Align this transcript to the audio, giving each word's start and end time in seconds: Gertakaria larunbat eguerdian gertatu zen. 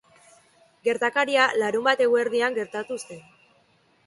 Gertakaria 0.87 1.43
larunbat 1.63 2.01
eguerdian 2.07 2.57
gertatu 2.59 2.99
zen. 3.05 3.23